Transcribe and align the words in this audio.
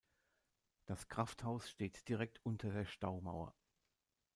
Das 0.87 1.09
Krafthaus 1.09 1.69
steht 1.69 2.09
direkt 2.09 2.43
unter 2.43 2.71
der 2.71 2.85
Staumauer. 2.85 3.53